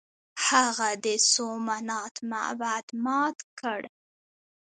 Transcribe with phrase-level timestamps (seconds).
[0.45, 3.81] هغه د سومنات معبد مات کړ.